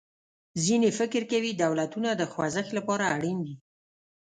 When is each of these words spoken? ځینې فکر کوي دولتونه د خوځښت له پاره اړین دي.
ځینې 0.65 0.89
فکر 0.99 1.21
کوي 1.31 1.51
دولتونه 1.63 2.09
د 2.15 2.21
خوځښت 2.31 2.71
له 2.73 2.81
پاره 2.87 3.05
اړین 3.15 3.37
دي. 3.45 3.55